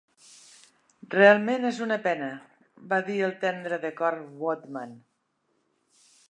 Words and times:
Realment 1.15 1.67
és 1.69 1.81
una 1.87 1.97
pena! 2.07 2.29
va 2.95 2.99
dir 3.11 3.19
el 3.27 3.37
tendre 3.45 3.79
de 3.85 3.93
cor 4.01 4.19
Woodman. 4.45 4.99